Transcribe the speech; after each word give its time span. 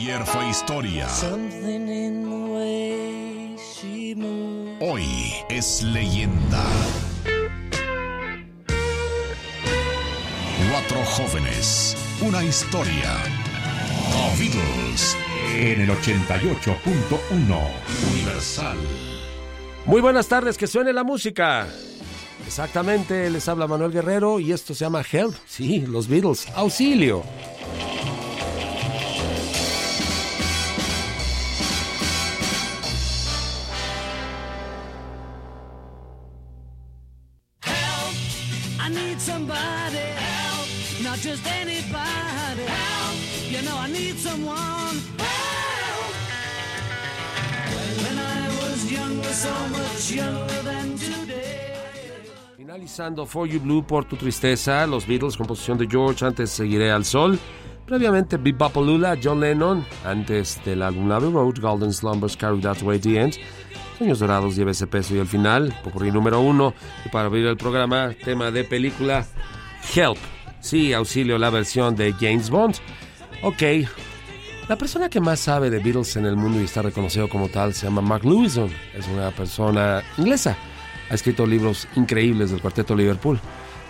Ayer 0.00 0.24
fue 0.24 0.48
historia. 0.48 1.06
Hoy 4.80 5.04
es 5.50 5.82
leyenda. 5.82 6.64
Cuatro 10.70 11.04
jóvenes, 11.04 11.96
una 12.22 12.42
historia. 12.42 13.18
The 14.10 14.42
Beatles 14.42 15.16
en 15.54 15.82
el 15.82 15.90
88.1 15.90 17.60
Universal. 18.10 18.78
Muy 19.84 20.00
buenas 20.00 20.28
tardes, 20.28 20.56
que 20.56 20.66
suene 20.66 20.94
la 20.94 21.04
música. 21.04 21.66
Exactamente, 22.46 23.28
les 23.28 23.46
habla 23.48 23.66
Manuel 23.66 23.92
Guerrero 23.92 24.40
y 24.40 24.52
esto 24.52 24.74
se 24.74 24.86
llama 24.86 25.02
Help. 25.12 25.34
Sí, 25.46 25.84
los 25.86 26.08
Beatles. 26.08 26.48
Auxilio. 26.54 27.22
Somebody 39.20 39.98
help, 40.16 40.66
not 41.02 41.18
just 41.18 41.46
anybody 41.46 42.64
help. 42.64 43.16
You 43.50 43.62
know 43.62 43.76
I 43.76 43.88
need 43.88 44.16
someone 44.18 44.96
help. 45.18 46.14
When 48.02 48.18
I 48.18 48.48
was 48.60 48.90
younger, 48.90 49.32
so 49.32 49.52
much 49.68 50.10
younger 50.10 50.62
than 50.62 50.96
today. 50.96 51.66
Finalizando 52.56 53.26
For 53.26 53.46
You 53.46 53.60
Blue 53.60 53.82
por 53.82 54.04
tu 54.04 54.16
tristeza, 54.16 54.86
los 54.86 55.06
Beatles, 55.06 55.36
composición 55.36 55.76
de 55.76 55.86
George, 55.86 56.24
antes 56.24 56.50
Seguiré 56.50 56.90
al 56.90 57.04
Sol. 57.04 57.38
Previamente 57.90 58.36
Bebopalula, 58.36 59.18
John 59.20 59.40
Lennon, 59.40 59.84
antes 60.04 60.60
del 60.64 60.80
álbum 60.80 61.10
Abbey 61.10 61.32
Road, 61.32 61.58
Golden 61.60 61.92
Slumbers 61.92 62.36
Carried 62.36 62.62
That 62.62 62.80
Way 62.82 63.00
the 63.00 63.20
End. 63.20 63.34
Sueños 63.98 64.20
Dorados, 64.20 64.54
lleva 64.54 64.70
ese 64.70 64.86
peso 64.86 65.16
y 65.16 65.18
al 65.18 65.26
final, 65.26 65.76
popurrí 65.82 66.12
número 66.12 66.40
uno. 66.40 66.72
Y 67.04 67.08
para 67.08 67.24
abrir 67.24 67.46
el 67.46 67.56
programa, 67.56 68.14
tema 68.24 68.52
de 68.52 68.62
película, 68.62 69.26
Help. 69.92 70.18
Sí, 70.60 70.92
auxilio, 70.92 71.36
la 71.36 71.50
versión 71.50 71.96
de 71.96 72.12
James 72.12 72.48
Bond. 72.48 72.76
Ok, 73.42 73.88
la 74.68 74.76
persona 74.76 75.08
que 75.08 75.18
más 75.18 75.40
sabe 75.40 75.68
de 75.68 75.80
Beatles 75.80 76.14
en 76.14 76.26
el 76.26 76.36
mundo 76.36 76.60
y 76.60 76.66
está 76.66 76.82
reconocido 76.82 77.28
como 77.28 77.48
tal 77.48 77.74
se 77.74 77.86
llama 77.86 78.02
Mark 78.02 78.24
Lewison. 78.24 78.70
Es 78.94 79.08
una 79.08 79.32
persona 79.32 80.00
inglesa. 80.16 80.56
Ha 81.10 81.14
escrito 81.14 81.44
libros 81.44 81.88
increíbles 81.96 82.52
del 82.52 82.60
cuarteto 82.60 82.94
Liverpool. 82.94 83.40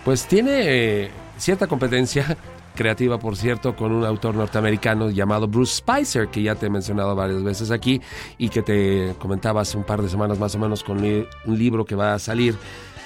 Pues 0.03 0.25
tiene 0.25 0.61
eh, 0.63 1.11
cierta 1.37 1.67
competencia 1.67 2.35
creativa, 2.75 3.19
por 3.19 3.35
cierto, 3.35 3.75
con 3.75 3.91
un 3.91 4.05
autor 4.05 4.35
norteamericano 4.35 5.09
llamado 5.09 5.47
Bruce 5.47 5.75
Spicer, 5.77 6.27
que 6.29 6.41
ya 6.41 6.55
te 6.55 6.67
he 6.67 6.69
mencionado 6.69 7.15
varias 7.15 7.43
veces 7.43 7.71
aquí 7.71 8.01
y 8.37 8.49
que 8.49 8.61
te 8.61 9.15
comentaba 9.19 9.61
hace 9.61 9.77
un 9.77 9.83
par 9.83 10.01
de 10.01 10.09
semanas 10.09 10.39
más 10.39 10.55
o 10.55 10.59
menos 10.59 10.83
con 10.83 10.97
un 11.03 11.27
libro 11.57 11.85
que 11.85 11.95
va 11.95 12.13
a 12.13 12.19
salir 12.19 12.55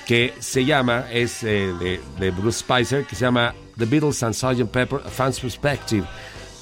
que 0.06 0.34
se 0.40 0.66
llama, 0.66 1.06
es 1.12 1.42
eh, 1.44 1.74
de, 1.80 2.00
de 2.20 2.32
Bruce 2.32 2.60
Spicer, 2.60 3.06
que 3.06 3.16
se 3.16 3.22
llama 3.26 3.56
The 3.78 3.86
Beatles 3.86 4.22
and 4.22 4.36
Sgt. 4.36 4.66
Pepper, 4.72 5.00
A 5.04 5.10
Fan's 5.10 5.40
Perspective. 5.40 6.06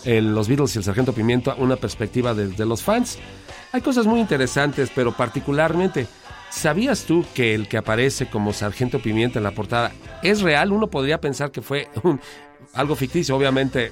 Los 0.05 0.47
Beatles 0.47 0.75
y 0.75 0.79
el 0.79 0.83
Sargento 0.83 1.13
Pimiento, 1.13 1.53
una 1.57 1.75
perspectiva 1.77 2.33
desde 2.33 2.65
los 2.65 2.81
fans. 2.83 3.19
Hay 3.71 3.81
cosas 3.81 4.05
muy 4.05 4.19
interesantes, 4.19 4.91
pero 4.93 5.11
particularmente, 5.13 6.07
¿sabías 6.49 7.03
tú 7.05 7.25
que 7.33 7.53
el 7.55 7.67
que 7.67 7.77
aparece 7.77 8.29
como 8.29 8.51
Sargento 8.53 8.99
Pimienta 8.99 9.39
en 9.39 9.43
la 9.43 9.51
portada 9.51 9.91
es 10.21 10.41
real? 10.41 10.71
Uno 10.73 10.87
podría 10.87 11.19
pensar 11.21 11.51
que 11.51 11.61
fue 11.61 11.87
un- 12.03 12.19
algo 12.73 12.95
ficticio, 12.95 13.35
obviamente 13.35 13.91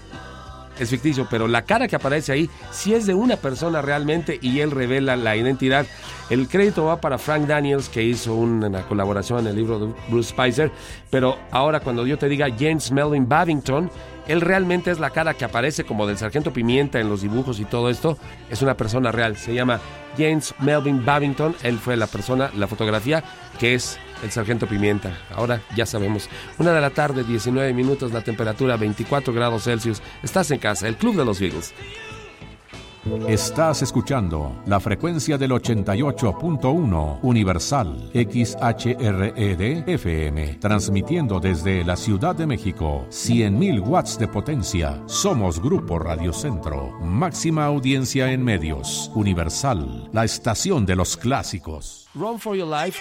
es 0.80 0.90
ficticio, 0.90 1.28
pero 1.30 1.48
la 1.48 1.64
cara 1.64 1.88
que 1.88 1.96
aparece 1.96 2.32
ahí 2.32 2.50
sí 2.72 2.94
es 2.94 3.06
de 3.06 3.14
una 3.14 3.36
persona 3.36 3.82
realmente 3.82 4.40
y 4.42 4.62
él 4.62 4.72
revela 4.72 5.16
la 5.16 5.36
identidad. 5.36 5.86
El 6.30 6.48
crédito 6.48 6.86
va 6.86 7.02
para 7.02 7.18
Frank 7.18 7.46
Daniels, 7.46 7.90
que 7.90 8.04
hizo 8.04 8.34
una 8.34 8.82
colaboración 8.84 9.42
en 9.42 9.48
el 9.48 9.56
libro 9.58 9.80
de 9.80 9.94
Bruce 10.10 10.30
Spicer, 10.30 10.72
pero 11.10 11.38
ahora 11.52 11.82
cuando 11.82 12.08
yo 12.08 12.18
te 12.18 12.30
diga 12.30 12.48
James 12.58 12.92
Melvin 12.92 13.28
Babington, 13.28 13.92
él 14.28 14.42
realmente 14.42 14.92
es 14.92 15.00
la 15.00 15.10
cara 15.10 15.34
que 15.34 15.46
aparece 15.46 15.84
como 15.84 16.08
del 16.08 16.18
Sargento 16.18 16.54
Pimienta 16.54 17.00
en 17.00 17.10
los 17.10 17.22
dibujos 17.22 17.60
y 17.60 17.66
todo 17.66 17.90
esto, 17.90 18.18
es 18.50 18.62
una 18.62 18.76
persona 18.76 19.12
real, 19.12 19.36
se 19.36 19.54
llama 19.54 19.80
James 20.18 20.56
Melvin 20.60 21.04
Babington, 21.04 21.56
él 21.64 21.78
fue 21.78 21.98
la 21.98 22.08
persona, 22.08 22.50
la 22.56 22.68
fotografía 22.68 23.24
que 23.60 23.76
es 23.76 24.00
el 24.24 24.32
Sargento 24.32 24.68
Pimienta. 24.68 25.18
Ahora 25.36 25.62
ya 25.76 25.86
sabemos. 25.86 26.30
Una 26.58 26.74
de 26.74 26.82
la 26.82 26.90
tarde, 26.90 27.24
19 27.24 27.74
minutos, 27.74 28.12
la 28.12 28.24
temperatura 28.24 28.78
24 28.78 29.34
grados 29.34 29.64
Celsius. 29.64 30.02
Estás 30.24 30.52
en 30.52 30.60
casa, 30.60 30.88
el 30.88 30.96
Club 30.96 31.16
de 31.16 31.26
los 31.26 31.40
Beatles. 31.40 31.74
Estás 33.28 33.82
escuchando 33.82 34.62
la 34.68 34.80
frecuencia 34.80 35.36
del 35.36 35.52
88.1 35.52 37.20
Universal 37.24 38.12
XHRED 38.14 39.90
FM, 39.90 40.58
transmitiendo 40.60 41.40
desde 41.40 41.84
la 41.84 41.96
Ciudad 41.96 42.36
de 42.36 42.46
México 42.46 43.08
100.000 43.10 43.82
watts 43.82 44.20
de 44.20 44.28
potencia. 44.28 45.02
Somos 45.08 45.60
Grupo 45.60 45.98
Radio 45.98 46.32
Centro, 46.32 46.92
máxima 47.02 47.66
audiencia 47.66 48.32
en 48.32 48.44
medios. 48.44 49.12
Universal, 49.16 50.08
la 50.14 50.24
estación 50.24 50.86
de 50.86 50.96
los 50.96 51.18
clásicos. 51.18 52.08
Run 52.14 52.40
for 52.40 52.56
Your 52.56 52.68
Life, 52.68 53.00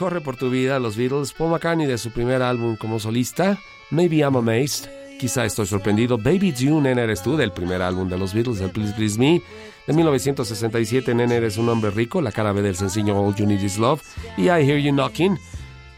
Corre 0.00 0.22
por 0.22 0.34
tu 0.34 0.48
vida, 0.48 0.78
los 0.78 0.96
Beatles, 0.96 1.34
Paul 1.34 1.50
McCartney 1.50 1.86
de 1.86 1.98
su 1.98 2.10
primer 2.10 2.40
álbum 2.40 2.74
como 2.74 2.98
solista, 2.98 3.58
Maybe 3.90 4.20
I'm 4.20 4.34
Amazed, 4.34 4.88
Quizá 5.18 5.44
estoy 5.44 5.66
sorprendido, 5.66 6.16
Baby 6.16 6.54
June, 6.58 6.88
Nene 6.88 7.02
eres 7.02 7.22
tú, 7.22 7.36
del 7.36 7.52
primer 7.52 7.82
álbum 7.82 8.08
de 8.08 8.16
los 8.16 8.32
Beatles, 8.32 8.62
el 8.62 8.70
Please 8.70 8.94
Please 8.94 9.18
Me, 9.18 9.42
de 9.86 9.92
1967, 9.92 11.14
Nene 11.14 11.34
eres 11.34 11.58
un 11.58 11.68
hombre 11.68 11.90
rico, 11.90 12.22
la 12.22 12.32
cara 12.32 12.52
B 12.52 12.62
del 12.62 12.76
sencillo 12.76 13.14
All 13.14 13.34
You 13.34 13.44
Need 13.44 13.60
Is 13.60 13.76
Love, 13.76 14.00
y 14.38 14.44
I 14.44 14.66
Hear 14.66 14.78
You 14.78 14.92
Knocking, 14.92 15.38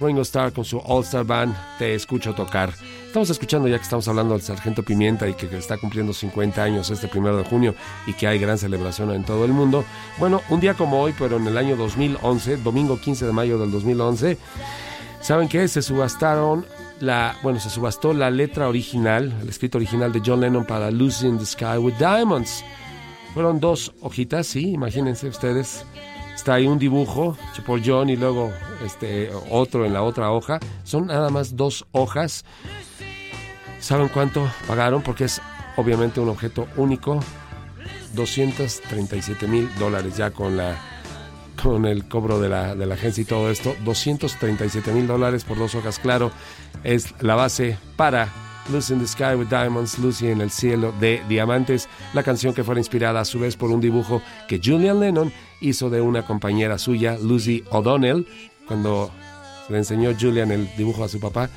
Ringo 0.01 0.23
Starr 0.23 0.53
con 0.53 0.65
su 0.65 0.79
All 0.79 1.05
Star 1.05 1.25
Band, 1.25 1.55
Te 1.79 1.95
Escucho 1.95 2.35
Tocar. 2.35 2.75
Estamos 3.13 3.29
escuchando 3.29 3.69
ya 3.69 3.77
que 3.77 3.83
estamos 3.83 4.09
hablando 4.09 4.33
del 4.33 4.41
Sargento 4.41 4.83
Pimienta 4.83 5.29
y 5.29 5.35
que 5.35 5.45
está 5.59 5.77
cumpliendo 5.77 6.15
50 6.15 6.63
años 6.63 6.89
este 6.89 7.09
primero 7.09 7.37
de 7.37 7.45
junio 7.45 7.75
y 8.07 8.15
que 8.15 8.27
hay 8.27 8.39
gran 8.39 8.57
celebración 8.57 9.11
en 9.11 9.23
todo 9.23 9.45
el 9.45 9.53
mundo. 9.53 9.85
Bueno, 10.19 10.41
un 10.49 10.61
día 10.61 10.73
como 10.73 10.99
hoy, 10.99 11.15
pero 11.19 11.37
en 11.37 11.47
el 11.47 11.59
año 11.59 11.77
2011, 11.77 12.57
domingo 12.57 12.99
15 12.99 13.27
de 13.27 13.33
mayo 13.33 13.59
del 13.59 13.71
2011, 13.71 14.39
¿saben 15.21 15.51
qué? 15.51 15.69
Se 15.69 15.83
subastaron 15.83 16.65
la, 17.01 17.37
bueno, 17.43 17.61
se 17.61 17.69
subastó 17.69 18.15
la 18.15 18.31
letra 18.31 18.67
original, 18.67 19.31
el 19.43 19.49
escrito 19.51 19.77
original 19.77 20.11
de 20.11 20.23
John 20.25 20.41
Lennon 20.41 20.65
para 20.65 20.91
Lucy 20.91 21.27
in 21.27 21.37
the 21.37 21.45
Sky 21.45 21.77
with 21.77 21.97
Diamonds. 21.99 22.65
Fueron 23.35 23.61
dos 23.61 23.93
hojitas, 24.01 24.47
sí, 24.47 24.71
imagínense 24.71 25.29
ustedes. 25.29 25.85
Está 26.35 26.55
ahí 26.55 26.67
un 26.67 26.79
dibujo 26.79 27.37
por 27.67 27.81
John 27.85 28.11
y 28.11 28.17
luego 28.17 28.53
este 28.85 29.31
otro 29.51 29.85
en 29.85 29.93
la 29.93 30.03
otra 30.03 30.31
hoja. 30.33 30.59
Son 30.85 31.07
nada 31.07 31.31
más 31.31 31.57
dos 31.57 31.87
hojas. 31.93 32.45
¿Saben 33.79 34.09
cuánto 34.09 34.49
pagaron? 34.67 35.03
Porque 35.03 35.25
es 35.25 35.41
obviamente 35.77 36.21
un 36.21 36.29
objeto 36.29 36.67
único. 36.77 37.21
237 38.15 39.47
mil 39.47 39.69
dólares 39.79 40.17
ya 40.17 40.31
con 40.31 40.57
la 40.57 40.77
con 41.63 41.87
el 41.87 42.09
cobro 42.09 42.41
de 42.41 42.49
la, 42.49 42.75
de 42.75 42.87
la 42.87 42.95
agencia 42.95 43.23
y 43.23 43.25
todo 43.25 43.51
esto. 43.51 43.75
237 43.85 44.93
mil 44.93 45.07
dólares 45.07 45.45
por 45.45 45.59
dos 45.59 45.75
hojas, 45.75 45.99
claro. 45.99 46.33
Es 46.83 47.15
la 47.21 47.37
base 47.37 47.79
para 47.97 48.29
Lucy 48.71 48.95
in 48.95 49.01
the 49.01 49.07
Sky 49.07 49.35
with 49.37 49.49
Diamonds, 49.49 49.99
Lucy 49.99 50.29
en 50.29 50.41
el 50.41 50.51
cielo 50.51 50.93
de 51.01 51.23
diamantes, 51.29 51.89
la 52.15 52.23
canción 52.23 52.55
que 52.55 52.65
fue 52.65 52.77
inspirada 52.79 53.21
a 53.21 53.25
su 53.25 53.39
vez 53.39 53.57
por 53.57 53.71
un 53.71 53.81
dibujo 53.81 54.23
que 54.49 54.61
Julian 54.63 55.01
Lennon 55.01 55.33
hizo 55.63 55.91
de 55.91 56.01
una 56.01 56.27
compañera 56.27 56.79
suya, 56.79 57.17
Lucy 57.21 57.65
O'Donnell, 57.71 58.27
cuando 58.67 59.11
le 59.69 59.79
enseñó 59.79 60.15
Julian 60.19 60.51
el 60.51 60.69
dibujo 60.77 61.05
a 61.05 61.09
su 61.09 61.21
papá, 61.21 61.49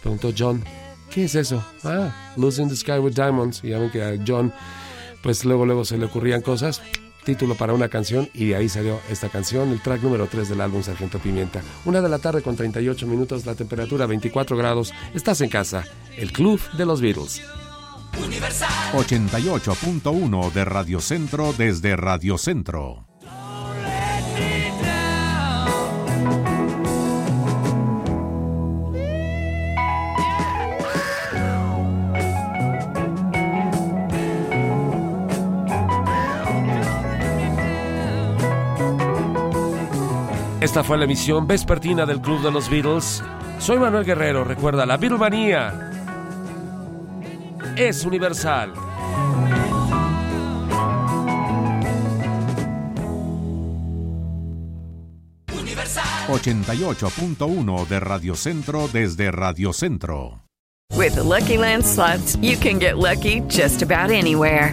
preguntó 0.00 0.32
John, 0.36 0.62
¿qué 1.10 1.24
es 1.24 1.34
eso? 1.34 1.64
Ah, 1.84 2.34
Lucy 2.36 2.62
in 2.62 2.68
the 2.68 2.76
Sky 2.76 2.98
with 2.98 3.14
Diamonds, 3.14 3.62
y 3.64 3.70
ya 3.70 3.78
ven 3.78 3.90
que 3.90 4.02
a 4.02 4.14
John, 4.26 4.52
pues 5.22 5.44
luego 5.44 5.64
luego 5.64 5.84
se 5.84 5.96
le 5.96 6.06
ocurrían 6.06 6.42
cosas, 6.42 6.82
título 7.24 7.54
para 7.54 7.72
una 7.72 7.88
canción 7.88 8.28
y 8.34 8.46
de 8.46 8.56
ahí 8.56 8.68
salió 8.68 9.00
esta 9.10 9.28
canción, 9.28 9.70
el 9.70 9.80
track 9.80 10.02
número 10.02 10.26
3 10.26 10.48
del 10.48 10.60
álbum 10.60 10.82
Sargento 10.82 11.18
Pimienta. 11.18 11.62
Una 11.84 12.00
de 12.00 12.08
la 12.08 12.18
tarde 12.18 12.42
con 12.42 12.56
38 12.56 13.06
minutos, 13.06 13.46
la 13.46 13.54
temperatura 13.54 14.06
24 14.06 14.56
grados. 14.56 14.92
Estás 15.14 15.40
en 15.40 15.48
casa, 15.48 15.84
el 16.16 16.32
club 16.32 16.60
de 16.76 16.86
los 16.86 17.00
Beatles. 17.00 17.42
Universal. 18.22 18.68
88.1 18.92 20.52
de 20.52 20.64
Radio 20.64 21.00
Centro 21.00 21.52
desde 21.54 21.96
Radio 21.96 22.36
Centro. 22.36 23.11
Esta 40.62 40.84
fue 40.84 40.96
la 40.96 41.06
emisión 41.06 41.48
vespertina 41.48 42.06
del 42.06 42.20
Club 42.20 42.40
de 42.40 42.52
los 42.52 42.70
Beatles. 42.70 43.20
Soy 43.58 43.80
Manuel 43.80 44.04
Guerrero. 44.04 44.44
Recuerda, 44.44 44.86
la 44.86 44.96
Beatlemanía 44.96 45.90
es 47.76 48.04
universal. 48.04 48.72
Universal. 55.52 56.04
88.1 56.28 57.88
de 57.88 57.98
Radio 57.98 58.36
Centro 58.36 58.86
desde 58.86 59.32
Radio 59.32 59.72
Centro. 59.72 60.44
With 60.94 61.16
the 61.16 61.24
Lucky 61.24 61.56
Land 61.56 61.84
slots, 61.84 62.36
you 62.40 62.56
can 62.56 62.78
get 62.78 62.98
lucky 62.98 63.40
just 63.48 63.82
about 63.82 64.12
anywhere. 64.12 64.72